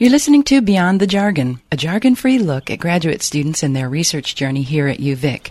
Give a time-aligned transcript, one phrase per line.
[0.00, 3.86] You're listening to Beyond the Jargon, a jargon free look at graduate students and their
[3.86, 5.50] research journey here at UVic.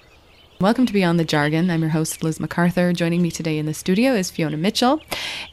[0.60, 1.70] Welcome to Beyond the Jargon.
[1.70, 2.92] I'm your host, Liz MacArthur.
[2.92, 5.02] Joining me today in the studio is Fiona Mitchell,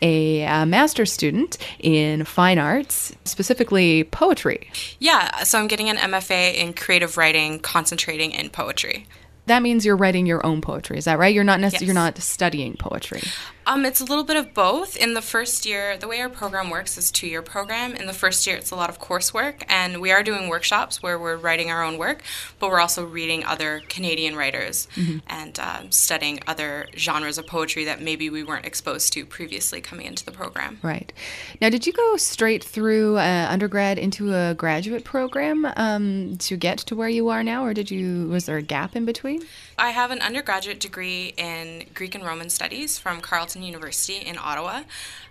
[0.01, 4.71] a, a master's student in fine arts, specifically poetry.
[4.99, 9.07] Yeah, so I'm getting an MFA in creative writing, concentrating in poetry.
[9.45, 10.97] That means you're writing your own poetry.
[10.97, 11.35] Is that right?
[11.35, 11.95] You're not necessarily Yes.
[11.95, 13.21] you're not studying poetry.
[13.69, 14.97] Um, it's a little bit of both.
[14.97, 17.97] In the first year, the way our program works is two-year program.
[17.97, 21.19] In the first year, it's a lot of coursework, and we are doing workshops where
[21.19, 22.23] we're writing our own work,
[22.61, 24.87] but we're also reading other Canadian writers
[25.27, 30.07] and um, studying other genres of poetry that maybe we weren't exposed to previously coming
[30.07, 30.79] into the program.
[30.83, 31.13] Right.
[31.61, 36.79] Now, did you go straight through uh, undergrad into a graduate program um, to get
[36.79, 39.43] to where you are now, or did you was there a gap in between?
[39.77, 44.83] I have an undergraduate degree in Greek and Roman Studies from Carleton University in Ottawa.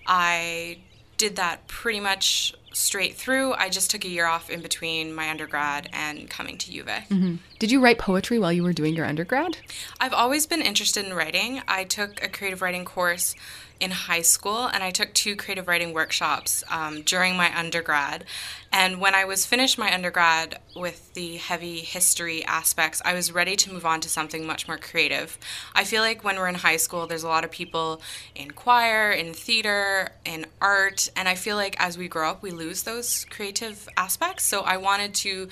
[0.08, 0.80] I
[1.18, 3.54] did that pretty much straight through.
[3.54, 7.40] I just took a year off in between my undergrad and coming to UVic.
[7.58, 9.58] Did you write poetry while you were doing your undergrad?
[10.02, 11.62] I've always been interested in writing.
[11.70, 13.34] I took a creative writing course
[13.80, 18.26] in high school and I took two creative writing workshops um, during my undergrad.
[18.78, 23.56] And when I was finished my undergrad with the heavy history aspects, I was ready
[23.56, 25.38] to move on to something much more creative.
[25.74, 28.02] I feel like when we're in high school, there's a lot of people
[28.36, 32.52] in choir, in theater, in art, and I feel like as we grow up, we
[32.52, 34.44] lose those creative aspects.
[34.44, 35.48] So I wanted to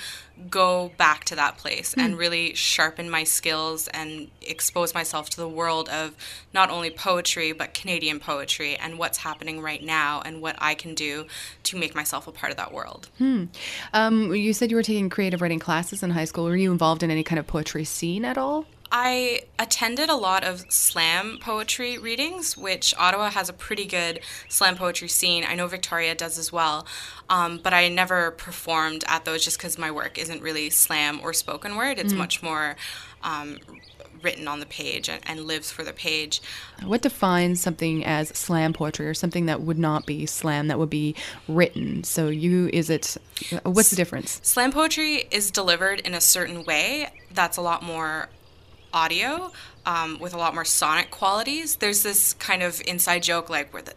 [0.49, 1.99] go back to that place hmm.
[2.01, 6.13] and really sharpen my skills and expose myself to the world of
[6.53, 10.95] not only poetry but Canadian poetry and what's happening right now and what I can
[10.95, 11.27] do
[11.63, 13.09] to make myself a part of that world.
[13.19, 16.45] Um, you said you were taking creative writing classes in high school.
[16.45, 18.65] Were you involved in any kind of poetry scene at all?
[18.95, 24.19] I attended a lot of slam poetry readings, which Ottawa has a pretty good
[24.49, 25.43] slam poetry scene.
[25.47, 26.85] I know Victoria does as well,
[27.27, 31.33] um, but I never performed at those just because my work isn't really slam or
[31.33, 31.97] spoken word.
[31.97, 32.75] It's much more
[33.23, 33.57] um,
[34.23, 36.41] written on the page and, and lives for the page.
[36.83, 40.89] What defines something as slam poetry or something that would not be slam that would
[40.89, 41.15] be
[41.47, 42.03] written?
[42.03, 43.17] So you is it
[43.63, 44.39] what's the difference?
[44.43, 48.29] Slam poetry is delivered in a certain way that's a lot more
[48.93, 49.51] audio
[49.85, 51.77] um, with a lot more sonic qualities.
[51.77, 53.93] There's this kind of inside joke like where the,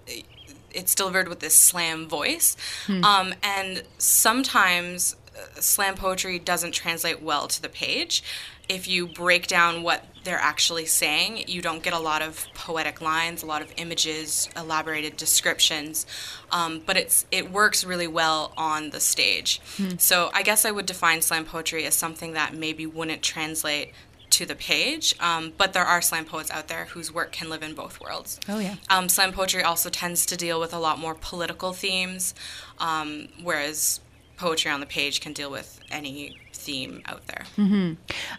[0.72, 2.56] it's delivered with this slam voice,
[2.88, 5.16] um, and sometimes
[5.60, 8.22] slam poetry doesn't translate well to the page.
[8.68, 13.00] If you break down what they're actually saying, you don't get a lot of poetic
[13.00, 16.04] lines, a lot of images, elaborated descriptions,
[16.50, 19.60] um, but it's it works really well on the stage.
[19.98, 23.92] So I guess I would define slam poetry as something that maybe wouldn't translate
[24.30, 27.62] to the page, um, but there are slam poets out there whose work can live
[27.62, 28.40] in both worlds.
[28.48, 28.74] Oh, yeah.
[28.90, 32.34] Um, slam poetry also tends to deal with a lot more political themes,
[32.78, 34.00] um, whereas
[34.36, 37.44] poetry on the page can deal with any theme out there.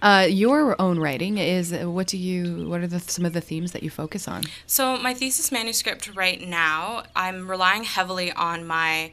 [0.02, 3.72] Uh, your own writing is what do you what are the, some of the themes
[3.72, 4.44] that you focus on?
[4.66, 9.12] So, my thesis manuscript right now, I'm relying heavily on my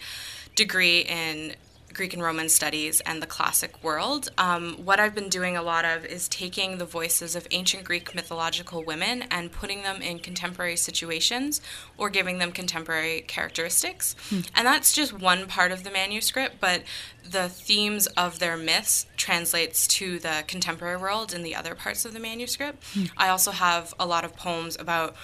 [0.54, 1.54] degree in
[1.94, 4.30] Greek and Roman studies and the classic world.
[4.36, 8.14] Um, what I've been doing a lot of is taking the voices of ancient Greek
[8.14, 11.60] mythological women and putting them in contemporary situations
[11.96, 14.16] or giving them contemporary characteristics.
[14.54, 16.82] And that's just one part of the manuscript, but
[17.28, 22.12] the themes of their myths translates to the contemporary world in the other parts of
[22.12, 22.84] the manuscript.
[23.16, 25.14] I also have a lot of poems about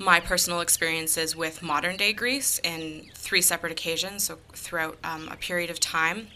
[0.00, 5.36] my personal experiences with modern day Greece in three separate occasions, so throughout um, a
[5.36, 6.28] period of time,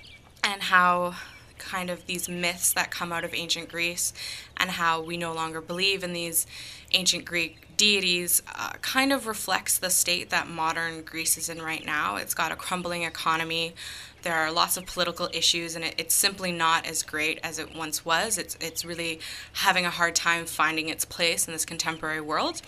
[0.44, 1.14] and how
[1.56, 4.12] kind of these myths that come out of ancient Greece
[4.58, 6.46] and how we no longer believe in these
[6.92, 11.86] ancient Greek deities uh, kind of reflects the state that modern Greece is in right
[11.86, 12.16] now.
[12.16, 13.74] It's got a crumbling economy.
[14.22, 17.74] There are lots of political issues, and it, it's simply not as great as it
[17.74, 18.36] once was.
[18.36, 19.20] It's it's really
[19.54, 22.60] having a hard time finding its place in this contemporary world.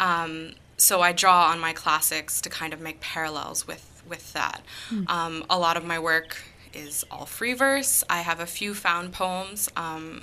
[0.00, 4.62] Um, so I draw on my classics to kind of make parallels with with that.
[5.08, 6.38] Um, a lot of my work
[6.72, 8.04] is all free verse.
[8.08, 10.22] I have a few found poems, um,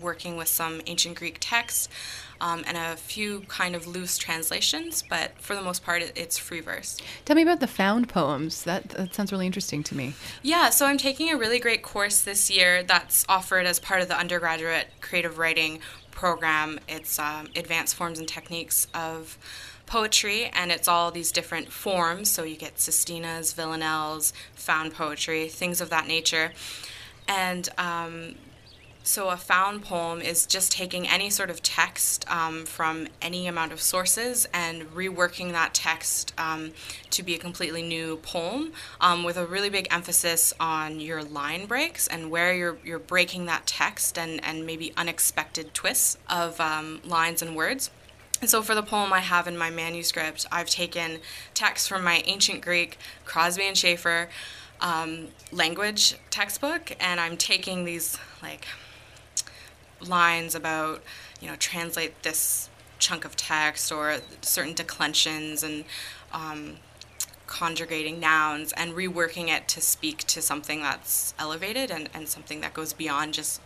[0.00, 1.88] working with some ancient Greek texts,
[2.40, 5.02] um, and a few kind of loose translations.
[5.08, 6.98] But for the most part, it, it's free verse.
[7.24, 8.62] Tell me about the found poems.
[8.64, 10.14] That, that sounds really interesting to me.
[10.42, 14.08] Yeah, so I'm taking a really great course this year that's offered as part of
[14.08, 15.80] the undergraduate creative writing
[16.16, 16.80] program.
[16.88, 19.38] It's um, advanced forms and techniques of
[19.86, 22.28] poetry, and it's all these different forms.
[22.30, 26.52] So you get sestinas, villanelles, found poetry, things of that nature.
[27.28, 28.34] And um,
[29.06, 33.70] So, a found poem is just taking any sort of text um, from any amount
[33.70, 36.72] of sources and reworking that text um,
[37.10, 41.66] to be a completely new poem um, with a really big emphasis on your line
[41.66, 47.00] breaks and where you're, you're breaking that text and, and maybe unexpected twists of um,
[47.04, 47.90] lines and words.
[48.40, 51.20] And so, for the poem I have in my manuscript, I've taken
[51.54, 54.30] text from my ancient Greek, Crosby and Schaeffer.
[54.80, 58.66] um, language textbook, and I'm taking these like
[60.00, 61.02] lines about,
[61.40, 65.84] you know, translate this chunk of text or certain declensions and
[66.32, 66.76] um,
[67.46, 72.74] conjugating nouns and reworking it to speak to something that's elevated and, and something that
[72.74, 73.60] goes beyond just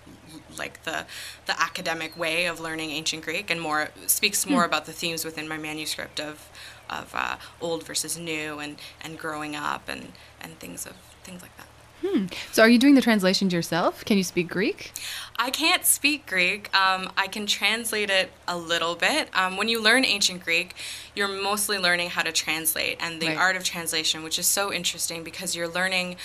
[0.57, 1.07] like the
[1.47, 4.67] the academic way of learning ancient Greek and more speaks more mm.
[4.67, 6.51] about the themes within my manuscript of
[6.89, 10.95] of uh, old versus new and and growing up and and things of
[11.25, 11.70] things like that.
[12.03, 12.27] Hmm.
[12.53, 14.05] So, are you doing the translations yourself?
[14.05, 14.93] Can you speak Greek?
[15.37, 16.75] I can't speak Greek.
[16.75, 19.29] Um, I can translate it a little bit.
[19.37, 20.75] Um, when you learn ancient Greek,
[21.15, 23.37] you're mostly learning how to translate and the right.
[23.37, 26.17] art of translation, which is so interesting because you're learning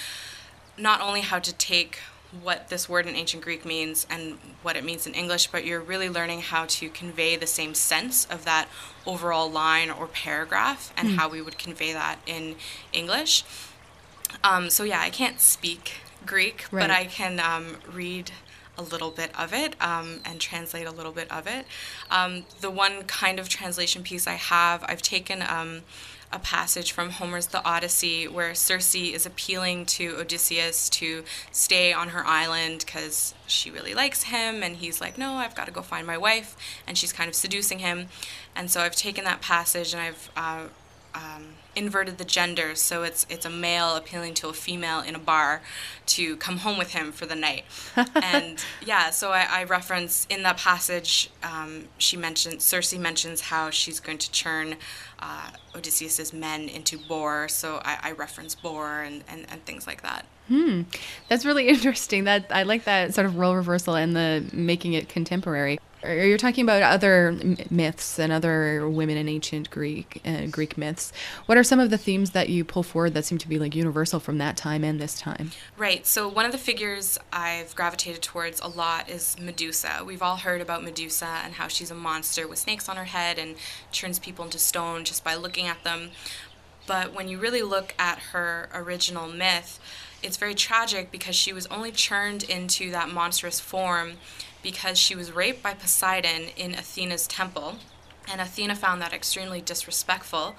[0.78, 2.00] not only how to take
[2.42, 5.80] what this word in ancient Greek means and what it means in English, but you're
[5.80, 8.68] really learning how to convey the same sense of that
[9.06, 11.16] overall line or paragraph and mm.
[11.16, 12.56] how we would convey that in
[12.92, 13.44] English.
[14.44, 15.94] Um, so yeah, I can't speak
[16.26, 16.82] Greek, right.
[16.82, 18.32] but I can um, read
[18.78, 21.66] a little bit of it um, and translate a little bit of it.
[22.12, 25.82] Um, the one kind of translation piece I have, I've taken um,
[26.32, 32.10] a passage from Homer's The Odyssey where Circe is appealing to Odysseus to stay on
[32.10, 35.82] her island because she really likes him, and he's like, No, I've got to go
[35.82, 38.08] find my wife, and she's kind of seducing him.
[38.56, 40.64] And so I've taken that passage and I've uh,
[41.16, 41.46] um,
[41.76, 45.62] inverted the genders, so it's it's a male appealing to a female in a bar
[46.08, 47.64] to come home with him for the night.
[48.22, 53.70] and yeah, so I, I reference in that passage, um, she mentions Circe mentions how
[53.70, 54.76] she's going to turn
[55.20, 57.48] uh, Odysseus's men into boar.
[57.48, 60.26] So I, I reference boar and, and, and things like that.
[60.48, 60.84] Hmm,
[61.30, 62.26] that's really interesting.
[62.26, 65.80] That I like that sort of role reversal and the making it contemporary.
[66.08, 67.38] You're talking about other
[67.70, 71.12] myths and other women in ancient Greek uh, Greek myths.
[71.46, 73.76] What are some of the themes that you pull forward that seem to be like
[73.76, 75.52] universal from that time and this time?
[75.78, 76.06] Right.
[76.06, 80.04] So one of the figures I've gravitated towards a lot is Medusa.
[80.06, 83.38] We've all heard about Medusa and how she's a monster with snakes on her head
[83.38, 83.56] and
[83.92, 86.12] turns people into stone just by looking at them.
[86.88, 89.80] But when you really look at her original myth,
[90.22, 94.14] it's very tragic because she was only churned into that monstrous form
[94.66, 97.76] because she was raped by Poseidon in Athena's temple.
[98.28, 100.56] And Athena found that extremely disrespectful,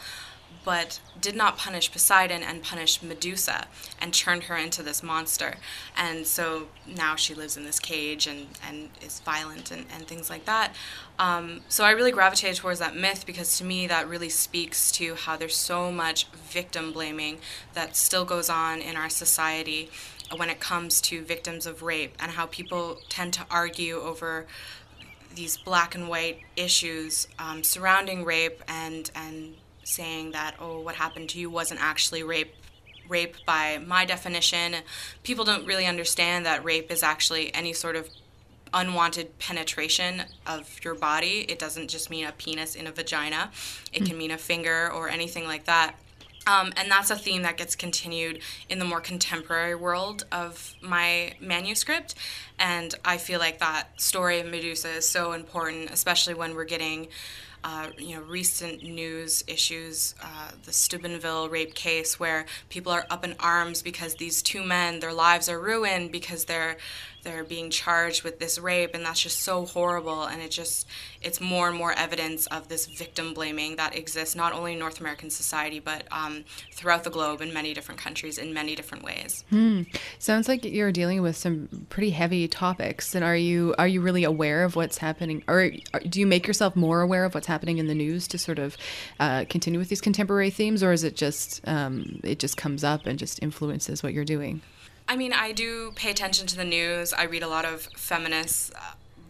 [0.65, 3.67] but did not punish Poseidon and punished Medusa
[4.01, 5.57] and turned her into this monster.
[5.97, 10.31] And so now she lives in this cage and, and is violent and, and things
[10.31, 10.73] like that.
[11.19, 15.17] Um, so I really gravitated towards that myth because to me that really speaks to
[15.17, 17.39] how there's so much victim blaming
[17.75, 19.91] that still goes on in our society
[20.35, 24.47] when it comes to victims of rape and how people tend to argue over
[25.35, 31.29] these black and white issues um, surrounding rape and and saying that oh what happened
[31.29, 32.55] to you wasn't actually rape
[33.09, 34.77] rape by my definition.
[35.23, 38.09] People don't really understand that rape is actually any sort of
[38.75, 41.47] unwanted penetration of your body.
[41.49, 43.51] It doesn't just mean a penis in a vagina.
[43.93, 45.95] It can mean a finger or anything like that
[46.47, 51.33] um, and that's a theme that gets continued in the more contemporary world of my
[51.41, 52.15] manuscript.
[52.59, 57.09] And I feel like that story of Medusa is so important, especially when we're getting.
[57.65, 63.25] Uh, you know, recent news issues, uh, the Steubenville rape case, where people are up
[63.25, 66.77] in arms because these two men, their lives are ruined because they're
[67.27, 70.23] they're being charged with this rape and that's just so horrible.
[70.23, 70.87] And it just
[71.21, 75.01] it's more and more evidence of this victim blaming that exists not only in north
[75.01, 79.45] american society but um, throughout the globe in many different countries in many different ways.
[79.51, 79.83] Hmm.
[80.19, 83.15] sounds like you're dealing with some pretty heavy topics.
[83.15, 85.43] And are you are you really aware of what's happening?
[85.49, 85.71] Or
[86.09, 88.77] do you make yourself more aware of what's happening in the news to sort of
[89.19, 90.83] uh, continue with these contemporary themes?
[90.83, 94.63] Or is it just um, it just comes up and just influences what you're doing
[95.09, 97.13] I mean, I do pay attention to the news.
[97.13, 98.79] I read a lot of feminist uh,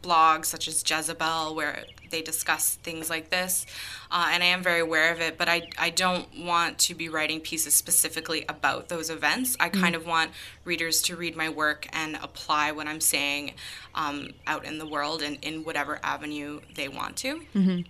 [0.03, 3.67] blogs such as Jezebel where they discuss things like this,
[4.11, 5.37] uh, and I am very aware of it.
[5.37, 9.57] But I I don't want to be writing pieces specifically about those events.
[9.59, 9.83] I mm-hmm.
[9.83, 10.31] kind of want
[10.65, 13.55] readers to read my work and apply what I'm saying
[13.95, 17.41] um, out in the world and in whatever avenue they want to.
[17.55, 17.81] Mm-hmm.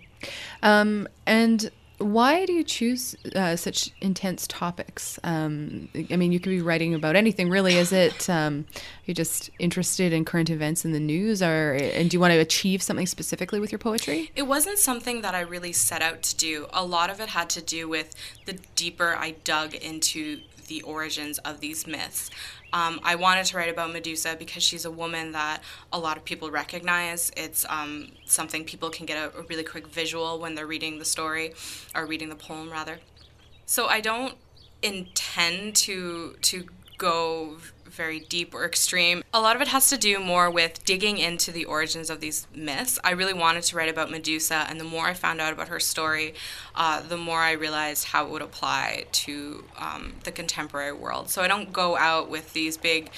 [0.63, 5.19] Um, and why do you choose uh, such intense topics?
[5.23, 7.75] Um, I mean, you could be writing about anything, really.
[7.75, 8.65] Is it um,
[9.05, 12.39] you're just interested in current events in the news, or and do you want to
[12.39, 14.31] achieve something specifically with your poetry?
[14.35, 16.67] It wasn't something that I really set out to do.
[16.71, 21.37] A lot of it had to do with the deeper I dug into the origins
[21.39, 22.29] of these myths.
[22.73, 25.61] Um, I wanted to write about Medusa because she's a woman that
[25.93, 27.31] a lot of people recognize.
[27.37, 31.05] It's um, something people can get a, a really quick visual when they're reading the
[31.05, 31.53] story
[31.95, 32.99] or reading the poem, rather.
[33.65, 34.35] So I don't
[34.81, 36.65] intend to to
[36.97, 37.57] go
[37.97, 39.23] very deep or extreme.
[39.33, 42.47] A lot of it has to do more with digging into the origins of these
[42.55, 42.99] myths.
[43.03, 45.79] I really wanted to write about Medusa, and the more I found out about her
[45.79, 46.33] story,
[46.75, 51.29] uh, the more I realized how it would apply to um, the contemporary world.
[51.29, 53.09] So I don't go out with these big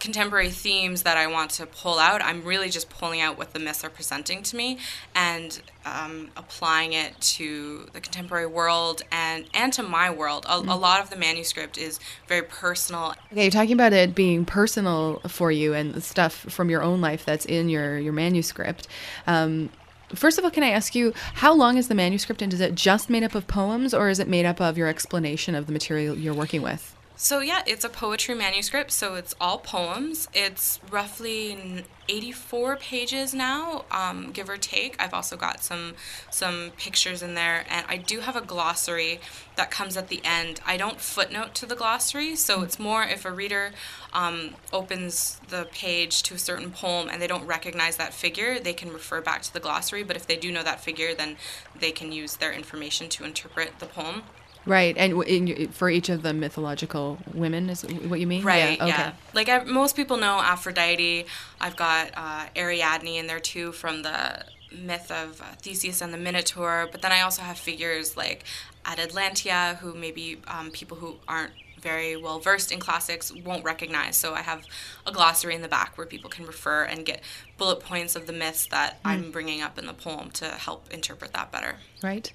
[0.00, 2.22] contemporary themes that I want to pull out.
[2.22, 4.78] I'm really just pulling out what the myths are presenting to me
[5.14, 10.44] and um, applying it to the contemporary world and and to my world.
[10.46, 10.68] A, mm-hmm.
[10.68, 13.14] a, lot of the manuscript is very personal.
[13.32, 17.24] Okay, you're talking about it being personal for you and stuff from your own life
[17.24, 18.88] that's in your your manuscript.
[19.26, 19.70] Um,
[20.14, 22.74] First of all, can I ask you how long is the manuscript and is it
[22.74, 25.72] just made up of poems or is it made up of your explanation of the
[25.72, 26.96] material you're working with?
[27.20, 30.28] So, yeah, it's a poetry manuscript, so it's all poems.
[30.32, 34.94] It's roughly 84 pages now, um, give or take.
[35.02, 35.94] I've also got some
[36.30, 39.18] some pictures in there, and I do have a glossary
[39.56, 40.60] that comes at the end.
[40.64, 43.72] I don't footnote to the glossary, so it's more if a reader
[44.12, 48.72] um, opens the page to a certain poem and they don't recognize that figure, they
[48.72, 50.04] can refer back to the glossary.
[50.04, 51.36] But if they do know that figure, then
[51.80, 54.22] they can use their information to interpret the poem.
[54.68, 58.42] Right, and in, for each of the mythological women is what you mean?
[58.44, 58.78] Right.
[58.78, 58.84] Yeah.
[58.84, 58.88] Okay.
[58.88, 59.12] yeah.
[59.34, 61.26] Like I, most people know Aphrodite.
[61.60, 66.18] I've got uh, Ariadne in there too from the myth of uh, Theseus and the
[66.18, 66.88] Minotaur.
[66.92, 68.44] But then I also have figures like
[68.84, 71.52] Atalanta, who maybe um, people who aren't
[71.88, 74.16] very well versed in classics won't recognize.
[74.16, 74.66] So I have
[75.06, 77.22] a glossary in the back where people can refer and get
[77.56, 79.10] bullet points of the myths that mm.
[79.10, 81.76] I'm bringing up in the poem to help interpret that better.
[82.02, 82.30] Right.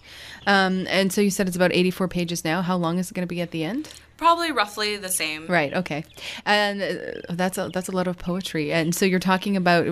[0.48, 2.62] Um, and so you said it's about 84 pages now.
[2.62, 3.90] How long is it going to be at the end?
[4.18, 5.48] Probably roughly the same.
[5.48, 5.74] Right.
[5.74, 6.06] Okay.
[6.46, 8.72] And uh, that's a that's a lot of poetry.
[8.72, 9.86] And so you're talking about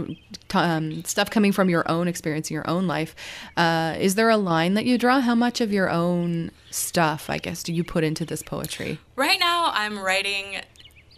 [0.55, 3.15] um, stuff coming from your own experience in your own life.
[3.57, 5.19] Uh, is there a line that you draw?
[5.19, 8.99] How much of your own stuff, I guess, do you put into this poetry?
[9.15, 10.61] Right now, I'm writing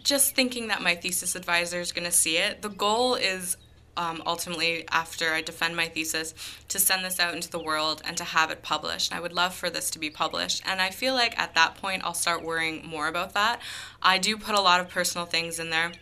[0.02, 2.62] just thinking that my thesis advisor is going to see it.
[2.62, 3.56] The goal is
[3.96, 6.34] um, ultimately, after I defend my thesis,
[6.68, 9.14] to send this out into the world and to have it published.
[9.14, 10.62] I would love for this to be published.
[10.66, 13.60] And I feel like at that point, I'll start worrying more about that.
[14.02, 15.92] I do put a lot of personal things in there.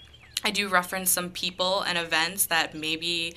[0.45, 3.35] I do reference some people and events that maybe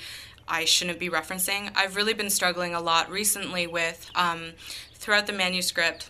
[0.47, 1.71] I shouldn't be referencing.
[1.75, 4.53] I've really been struggling a lot recently with, um,
[4.93, 6.09] throughout the manuscript,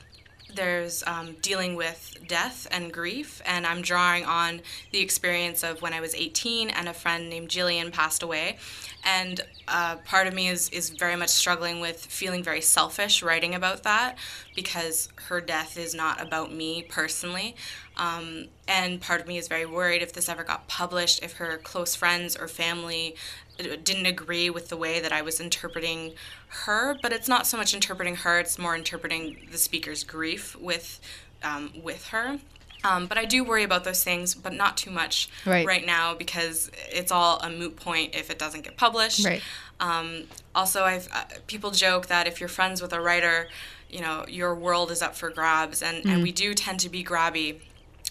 [0.53, 4.61] there's um, dealing with death and grief, and I'm drawing on
[4.91, 8.57] the experience of when I was 18 and a friend named Jillian passed away.
[9.05, 13.53] And uh, part of me is, is very much struggling with feeling very selfish writing
[13.53, 14.17] about that
[14.55, 17.55] because her death is not about me personally.
[17.97, 21.57] Um, and part of me is very worried if this ever got published, if her
[21.57, 23.15] close friends or family
[23.57, 26.13] didn't agree with the way that I was interpreting
[26.47, 30.99] her, but it's not so much interpreting her; it's more interpreting the speaker's grief with
[31.43, 32.39] um, with her.
[32.85, 35.65] Um, but I do worry about those things, but not too much right.
[35.65, 35.85] right.
[35.85, 39.25] now because it's all a moot point if it doesn't get published.
[39.25, 39.41] Right.
[39.79, 40.23] Um,
[40.53, 43.47] also, I've uh, people joke that if you're friends with a writer,
[43.89, 46.09] you know your world is up for grabs, and, mm.
[46.09, 47.59] and we do tend to be grabby,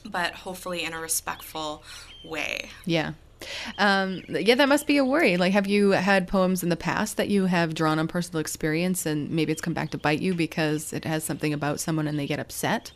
[0.04, 1.82] but hopefully in a respectful
[2.24, 2.70] way.
[2.84, 3.12] Yeah.
[3.76, 5.36] Um, yeah, that must be a worry.
[5.36, 9.04] Like, have you had poems in the past that you have drawn on personal experience
[9.04, 12.18] and maybe it's come back to bite you because it has something about someone and
[12.18, 12.92] they get upset?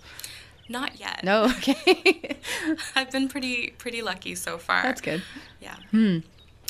[0.69, 1.25] Not yet.
[1.25, 2.37] No, okay.
[2.95, 4.83] I've been pretty pretty lucky so far.
[4.83, 5.23] That's good.
[5.61, 5.77] Yeah.
[5.91, 6.19] Hmm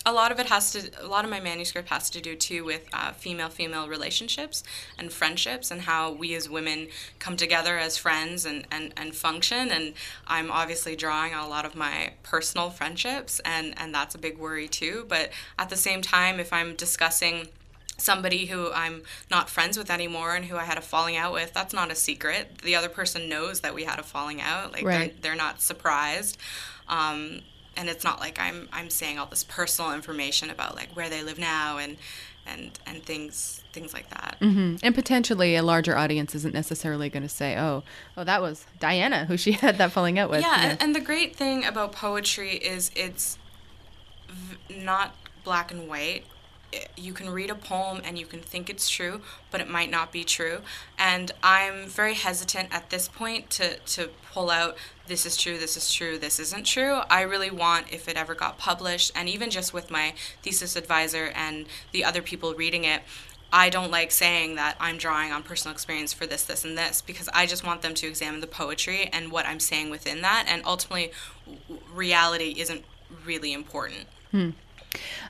[0.09, 2.65] a lot of it has to a lot of my manuscript has to do too
[2.65, 4.63] with female female relationships
[4.99, 6.89] and friendships and how we as women
[7.19, 9.93] come together as friends and, and, and function and
[10.27, 14.39] i'm obviously drawing on a lot of my personal friendships and and that's a big
[14.39, 17.49] worry too but at the same time if i'm discussing
[17.99, 21.53] somebody who I'm not friends with anymore and who I had a falling out with,
[21.53, 22.59] that's not a secret.
[22.63, 24.73] The other person knows that we had a falling out.
[24.73, 25.13] Like right.
[25.21, 26.39] they're, they're not surprised.
[26.89, 27.41] Um,
[27.77, 31.23] and it's not like I'm I'm saying all this personal information about like where they
[31.23, 31.97] live now and
[32.47, 34.37] and and things things like that.
[34.41, 34.77] Mm-hmm.
[34.83, 37.85] And potentially a larger audience isn't necessarily going to say, "Oh,
[38.17, 40.71] oh, that was Diana who she had that falling out with." Yeah, yeah.
[40.71, 43.39] And, and, the great thing about poetry is it's
[44.29, 45.15] v- not
[45.45, 46.25] black and white.
[46.97, 49.21] You can read a poem and you can think it's true,
[49.51, 50.61] but it might not be true.
[50.99, 55.77] And I'm very hesitant at this point to, to pull out this is true, this
[55.77, 57.01] is true, this isn't true.
[57.09, 61.33] I really want, if it ever got published, and even just with my thesis advisor
[61.35, 63.03] and the other people reading it,
[63.51, 67.01] I don't like saying that I'm drawing on personal experience for this, this, and this
[67.01, 70.45] because I just want them to examine the poetry and what I'm saying within that.
[70.47, 71.13] And ultimately,
[71.95, 72.85] reality isn't
[73.25, 74.05] really important.
[74.33, 74.51] Hmm.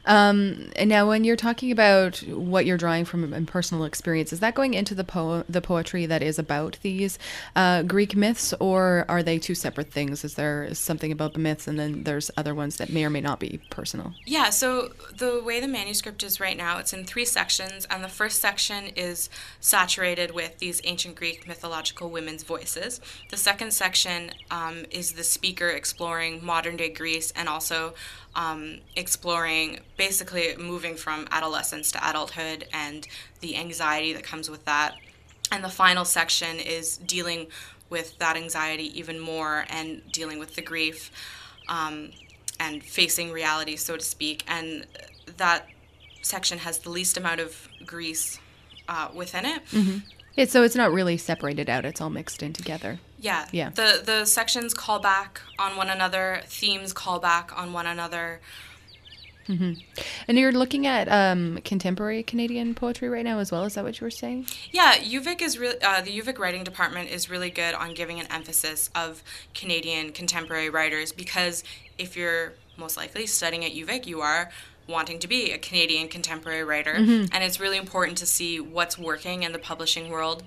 [0.07, 4.55] Um, and now, when you're talking about what you're drawing from personal experience, is that
[4.55, 7.19] going into the po- the poetry that is about these
[7.55, 10.25] uh, Greek myths, or are they two separate things?
[10.25, 13.21] Is there something about the myths, and then there's other ones that may or may
[13.21, 14.15] not be personal?
[14.25, 14.51] Yeah.
[14.51, 18.41] So the way the manuscript is right now, it's in three sections, and the first
[18.41, 19.29] section is
[19.61, 23.01] saturated with these ancient Greek mythological women's voices.
[23.31, 27.95] The second section um, is the speaker exploring modern day Greece and also
[28.39, 33.07] um, exploring basically moving from adolescence to adulthood and
[33.41, 34.95] the anxiety that comes with that.
[35.51, 37.49] And the final section is dealing
[37.91, 41.11] with that anxiety even more and dealing with the grief
[41.69, 42.13] um,
[42.61, 44.45] and facing reality, so to speak.
[44.47, 44.87] And
[45.37, 45.67] that
[46.23, 48.39] section has the least amount of Greece
[48.89, 49.67] uh, within it.
[49.73, 50.45] Mm-hmm.
[50.45, 53.01] So it's not really separated out, it's all mixed in together.
[53.19, 53.47] Yeah.
[53.53, 53.71] Yeah.
[53.71, 58.41] The the sections call back on one another, themes call back on one another.
[59.49, 59.81] Mm-hmm.
[60.29, 63.65] And you're looking at um, contemporary Canadian poetry right now as well.
[63.65, 64.47] Is that what you were saying?
[64.73, 68.27] Yeah, UVic is really uh, the UVic writing department is really good on giving an
[68.31, 69.23] emphasis of
[69.55, 71.65] Canadian contemporary writers because
[71.97, 74.51] if you're most likely studying at UVic, you are
[74.87, 77.27] wanting to be a Canadian contemporary writer, mm-hmm.
[77.33, 80.43] and it's really important to see what's working in the publishing world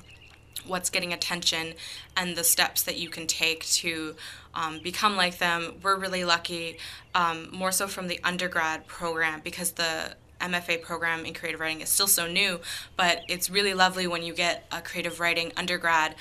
[0.65, 1.73] what's getting attention
[2.15, 4.15] and the steps that you can take to
[4.53, 5.75] um, become like them.
[5.81, 6.77] We're really lucky,
[7.15, 11.89] um, more so from the undergrad program, because the MFA program in creative writing is
[11.89, 12.59] still so new,
[12.97, 16.15] but it's really lovely when you get a creative writing undergrad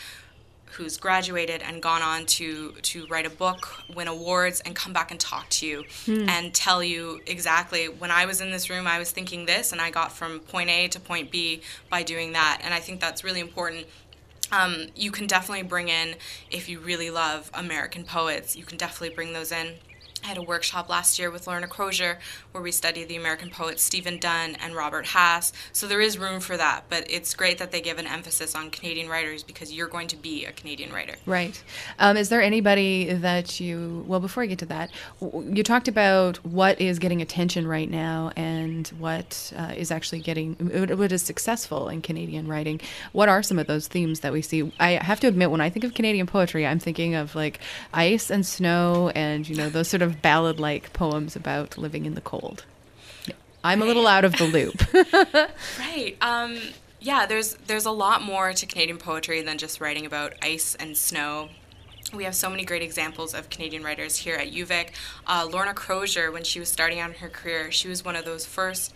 [0.73, 5.11] who's graduated and gone on to to write a book, win awards, and come back
[5.11, 6.29] and talk to you hmm.
[6.29, 9.81] and tell you exactly when I was in this room, I was thinking this, and
[9.81, 12.61] I got from point A to point B by doing that.
[12.63, 13.87] And I think that's really important
[14.53, 16.17] um, you can definitely bring in,
[16.51, 19.75] if you really love American poets, you can definitely bring those in.
[20.23, 22.19] I had a workshop last year with Lorna Crozier
[22.53, 25.53] where we studied the American poets Stephen Dunn and Robert Hass.
[25.73, 28.71] So there is room for that, but it's great that they give an emphasis on
[28.71, 31.15] Canadian writers because you're going to be a Canadian writer.
[31.27, 31.63] Right.
[31.99, 34.91] Um, is there anybody that you, well, before I get to that,
[35.21, 40.55] you talked about what is getting attention right now and what uh, is actually getting,
[40.55, 42.81] what is successful in Canadian writing.
[43.13, 44.73] What are some of those themes that we see?
[44.79, 47.61] I have to admit, when I think of Canadian poetry, I'm thinking of like
[47.95, 52.07] ice and snow and, you know, those sort of of ballad like poems about living
[52.07, 52.65] in the cold.
[53.63, 54.83] I'm a little out of the loop.
[55.79, 56.17] right.
[56.21, 56.59] Um,
[56.99, 60.97] yeah, there's there's a lot more to Canadian poetry than just writing about ice and
[60.97, 61.49] snow.
[62.13, 64.89] We have so many great examples of Canadian writers here at UVic.
[65.27, 68.25] Uh, Lorna Crozier, when she was starting out in her career, she was one of
[68.25, 68.93] those first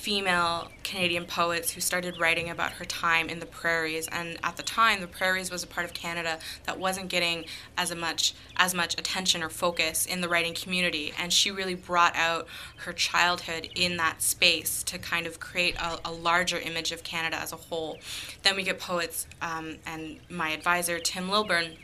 [0.00, 4.08] female Canadian poets who started writing about her time in the prairies.
[4.08, 7.44] And at the time, the prairies was a part of Canada that wasn't getting
[7.76, 11.12] as much as much attention or focus in the writing community.
[11.18, 15.98] And she really brought out her childhood in that space to kind of create a,
[16.06, 17.98] a larger image of Canada as a whole.
[18.42, 21.76] Then we get poets um, and my advisor Tim Lilburn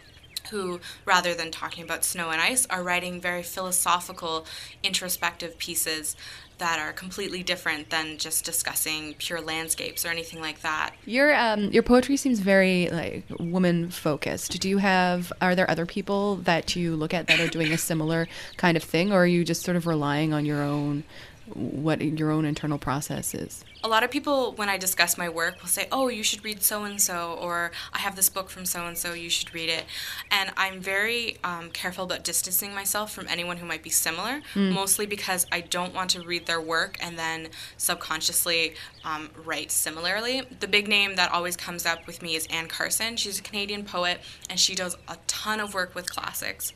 [0.51, 4.47] who, rather than talking about snow and ice, are writing very philosophical,
[4.83, 6.17] introspective pieces
[6.59, 10.95] that are completely different than just discussing pure landscapes or anything like that.
[11.05, 14.59] Your um, your poetry seems very like woman focused.
[14.61, 17.79] Do you have are there other people that you look at that are doing a
[17.79, 21.05] similar kind of thing, or are you just sort of relying on your own
[21.55, 23.65] what your own internal process is?
[23.87, 26.61] a lot of people, when I discuss my work, will say, "Oh, you should read
[26.63, 29.13] so and so," or "I have this book from so and so.
[29.13, 29.85] You should read it."
[30.29, 34.73] And I'm very um, careful about distancing myself from anyone who might be similar, mm.
[34.73, 40.43] mostly because I don't want to read their work and then subconsciously um, write similarly.
[40.59, 43.17] The big name that always comes up with me is Anne Carson.
[43.17, 46.73] She's a Canadian poet, and she does a ton of work with classics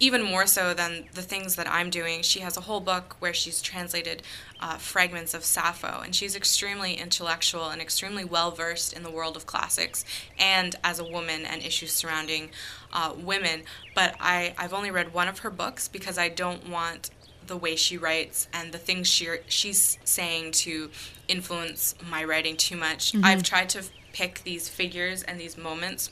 [0.00, 2.22] even more so than the things that I'm doing.
[2.22, 4.22] She has a whole book where she's translated
[4.58, 9.36] uh, fragments of Sappho, and she's extremely intellectual and extremely well versed in the world
[9.36, 10.04] of classics
[10.38, 12.48] and as a woman and issues surrounding
[12.92, 13.62] uh, women.
[13.94, 17.10] But I, I've only read one of her books because I don't want
[17.46, 20.90] the way she writes and the things she she's saying to
[21.28, 23.12] influence my writing too much.
[23.12, 23.24] Mm-hmm.
[23.24, 26.10] I've tried to pick these figures and these moments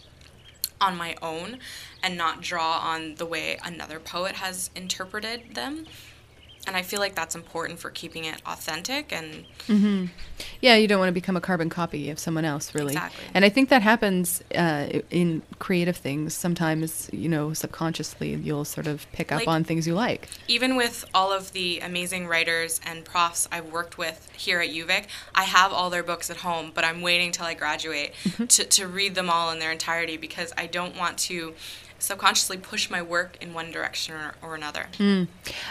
[0.80, 1.58] on my own
[2.02, 5.86] and not draw on the way another poet has interpreted them.
[6.66, 10.06] And I feel like that's important for keeping it authentic and mm-hmm.
[10.60, 12.92] yeah, you don't want to become a carbon copy of someone else, really.
[12.92, 13.24] Exactly.
[13.32, 16.34] And I think that happens uh, in creative things.
[16.34, 20.28] Sometimes, you know, subconsciously, you'll sort of pick up Like- on things you like.
[20.46, 25.06] even with all of the amazing writers and profs I've worked with here at UVic,
[25.34, 28.12] I have all their books at home, but I'm waiting till I graduate
[28.48, 31.54] to, to read them all in their entirety because I don't want to
[31.98, 34.86] subconsciously push my work in one direction or, or another.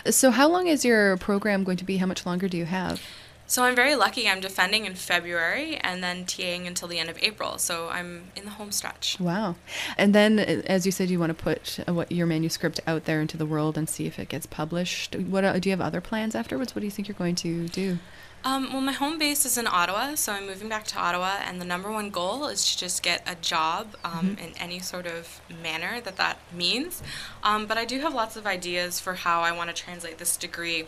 [0.09, 1.97] So, how long is your program going to be?
[1.97, 3.01] How much longer do you have?
[3.49, 4.27] So I'm very lucky.
[4.27, 7.57] I'm defending in February and then TAing until the end of April.
[7.57, 9.17] So I'm in the home stretch.
[9.21, 9.55] Wow.
[9.97, 13.05] And then, uh, as you said, you want to put uh, what your manuscript out
[13.05, 15.15] there into the world and see if it gets published.
[15.15, 16.75] What uh, do you have other plans afterwards?
[16.75, 17.99] What do you think you're going to do?
[18.43, 21.59] Um, well, my home base is in Ottawa, so I'm moving back to Ottawa, and
[21.59, 25.41] the number one goal is to just get a job um, in any sort of
[25.61, 27.03] manner that that means.
[27.43, 30.37] Um, but I do have lots of ideas for how I want to translate this
[30.37, 30.85] degree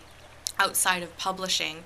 [0.57, 1.83] outside of publishing.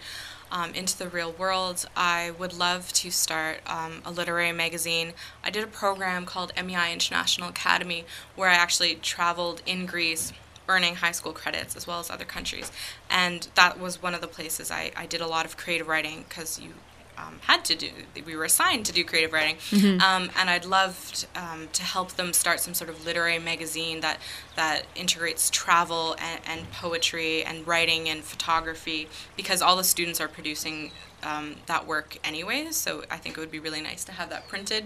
[0.52, 5.13] Um, into the real world, I would love to start um, a literary magazine.
[5.43, 10.32] I did a program called MEI International Academy where I actually traveled in Greece
[10.67, 12.71] earning high school credits as well as other countries.
[13.10, 16.26] And that was one of the places I, I did a lot of creative writing
[16.28, 16.69] because you
[17.17, 17.89] um, had to do,
[18.26, 19.58] we were assigned to do creative writing.
[20.02, 24.17] Um, and I'd love um, to help them start some sort of literary magazine that,
[24.56, 30.28] that integrates travel and, and poetry and writing and photography because all the students are
[30.28, 30.91] producing
[31.23, 32.76] um, that work anyways.
[32.76, 34.86] So I think it would be really nice to have that printed.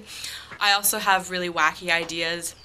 [0.60, 2.56] I also have really wacky ideas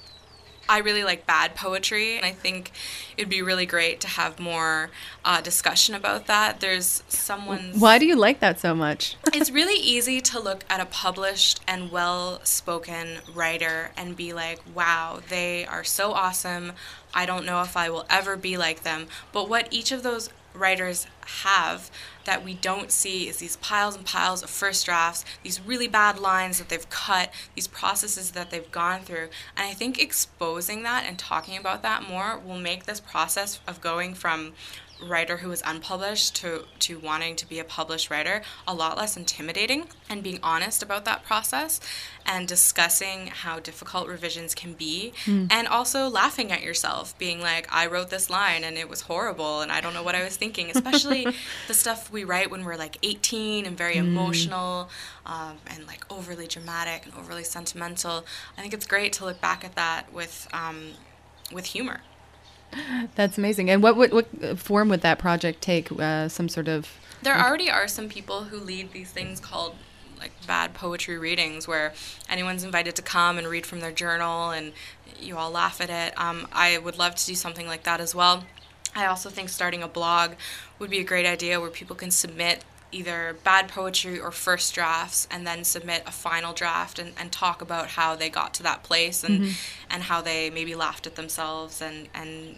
[0.67, 2.71] I really like bad poetry, and I think
[3.17, 4.89] it'd be really great to have more
[5.25, 6.59] uh, discussion about that.
[6.59, 7.79] There's someone's.
[7.79, 9.17] Why do you like that so much?
[9.33, 14.59] it's really easy to look at a published and well spoken writer and be like,
[14.73, 16.73] wow, they are so awesome.
[17.13, 19.07] I don't know if I will ever be like them.
[19.31, 21.07] But what each of those writers
[21.43, 21.89] have
[22.25, 26.19] that we don't see is these piles and piles of first drafts, these really bad
[26.19, 29.29] lines that they've cut, these processes that they've gone through.
[29.55, 33.81] And I think exposing that and talking about that more will make this process of
[33.81, 34.53] going from
[35.01, 39.17] writer who is unpublished to, to wanting to be a published writer a lot less
[39.17, 41.79] intimidating and being honest about that process
[42.25, 45.13] and discussing how difficult revisions can be
[45.51, 49.61] and also laughing at yourself being like i wrote this line and it was horrible
[49.61, 51.27] and i don't know what i was thinking especially
[51.67, 54.89] the stuff we write when we're like 18 and very emotional
[55.25, 58.25] um, and like overly dramatic and overly sentimental.
[58.57, 60.91] I think it's great to look back at that with um,
[61.51, 62.01] with humor
[63.15, 63.69] That's amazing.
[63.69, 65.91] And what, what, what form would that project take?
[65.91, 66.89] Uh, some sort of.
[67.21, 69.75] There already are some people who lead these things called
[70.19, 71.93] like bad poetry readings where
[72.29, 74.71] anyone's invited to come and read from their journal and
[75.19, 76.17] you all laugh at it.
[76.19, 78.45] Um, I would love to do something like that as well.
[78.95, 80.33] I also think starting a blog
[80.79, 85.27] would be a great idea where people can submit either bad poetry or first drafts
[85.31, 88.83] and then submit a final draft and, and talk about how they got to that
[88.83, 89.55] place and,
[89.89, 92.57] and how they maybe laughed at themselves and, and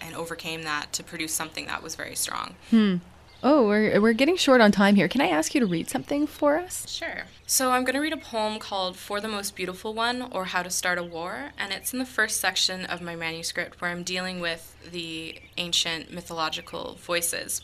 [0.00, 2.54] and overcame that to produce something that was very strong.
[2.70, 2.96] Hmm.
[3.42, 5.08] Oh, we're, we're getting short on time here.
[5.08, 6.86] Can I ask you to read something for us?
[6.90, 7.24] Sure.
[7.46, 10.62] So I'm going to read a poem called For the Most Beautiful One or How
[10.62, 14.02] to Start a War, and it's in the first section of my manuscript where I'm
[14.02, 17.62] dealing with the ancient mythological voices.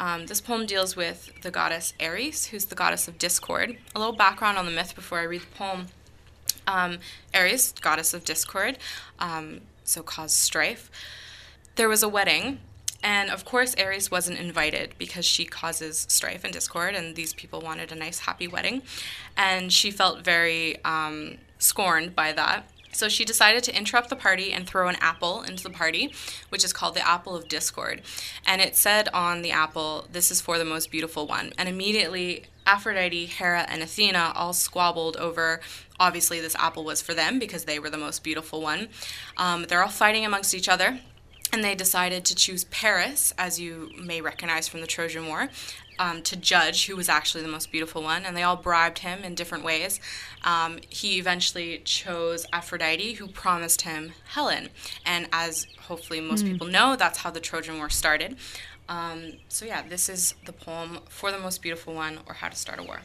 [0.00, 3.76] Um, this poem deals with the goddess Eris, who's the goddess of discord.
[3.94, 5.88] A little background on the myth before I read the poem.
[6.66, 6.98] Um,
[7.34, 8.78] Eris, goddess of discord,
[9.18, 10.90] um, so caused strife.
[11.76, 12.60] There was a wedding,
[13.02, 17.60] and of course, Eris wasn't invited because she causes strife and discord, and these people
[17.60, 18.80] wanted a nice, happy wedding.
[19.36, 22.66] And she felt very um, scorned by that.
[22.92, 26.12] So she decided to interrupt the party and throw an apple into the party,
[26.48, 28.02] which is called the apple of discord.
[28.46, 31.52] And it said on the apple, This is for the most beautiful one.
[31.56, 35.60] And immediately, Aphrodite, Hera, and Athena all squabbled over
[36.00, 38.88] obviously, this apple was for them because they were the most beautiful one.
[39.36, 40.98] Um, they're all fighting amongst each other
[41.52, 45.48] and they decided to choose Paris, as you may recognize from the Trojan War,
[46.00, 48.24] um, to judge who was actually the most beautiful one.
[48.24, 50.00] And they all bribed him in different ways.
[50.42, 54.70] Um, he eventually chose Aphrodite, who promised him Helen.
[55.04, 58.36] And as hopefully most people know, that's how the Trojan War started.
[58.88, 62.56] Um, so, yeah, this is the poem For the Most Beautiful One or How to
[62.56, 63.02] Start a War.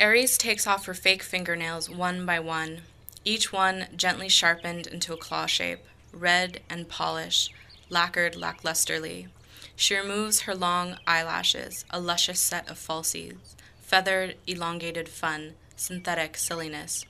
[0.00, 2.82] Eris takes off her fake fingernails one by one,
[3.24, 5.80] each one gently sharpened into a claw shape,
[6.12, 7.52] red and polished,
[7.90, 9.28] lacquered lacklusterly.
[9.76, 13.36] She removes her long eyelashes, a luscious set of falsies,
[13.80, 17.04] feathered, elongated fun, synthetic silliness.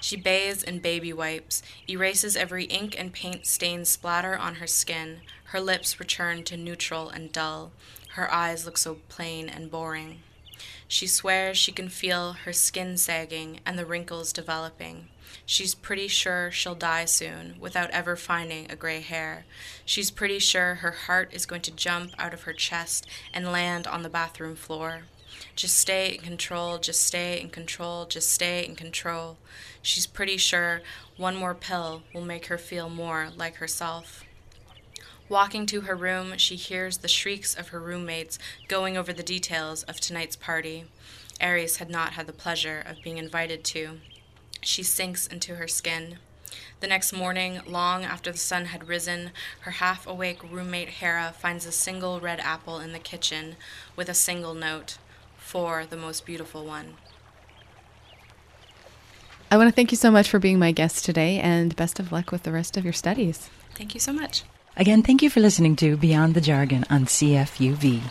[0.00, 5.20] She bathes in baby wipes, erases every ink and paint stain splatter on her skin.
[5.44, 7.72] Her lips return to neutral and dull.
[8.10, 10.22] Her eyes look so plain and boring.
[10.86, 15.08] She swears she can feel her skin sagging and the wrinkles developing.
[15.46, 19.44] She's pretty sure she'll die soon without ever finding a gray hair.
[19.84, 23.86] She's pretty sure her heart is going to jump out of her chest and land
[23.86, 25.02] on the bathroom floor.
[25.54, 29.38] Just stay in control, just stay in control, just stay in control.
[29.82, 30.82] She's pretty sure
[31.16, 34.24] one more pill will make her feel more like herself.
[35.28, 39.82] Walking to her room, she hears the shrieks of her roommates going over the details
[39.82, 40.86] of tonight's party.
[41.40, 43.98] Eris had not had the pleasure of being invited to.
[44.68, 46.18] She sinks into her skin.
[46.80, 51.64] The next morning, long after the sun had risen, her half awake roommate Hera finds
[51.64, 53.56] a single red apple in the kitchen
[53.96, 54.98] with a single note
[55.38, 56.96] for the most beautiful one.
[59.50, 62.12] I want to thank you so much for being my guest today and best of
[62.12, 63.48] luck with the rest of your studies.
[63.74, 64.44] Thank you so much.
[64.76, 68.02] Again, thank you for listening to Beyond the Jargon on CFUV.